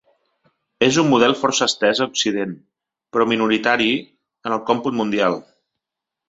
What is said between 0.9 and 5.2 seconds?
un model força estès a Occident, però minoritari en el còmput